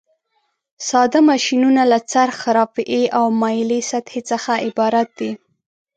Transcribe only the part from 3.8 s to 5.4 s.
سطحې څخه عبارت دي.